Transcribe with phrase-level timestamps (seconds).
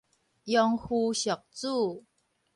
[0.45, 2.03] 庸夫俗子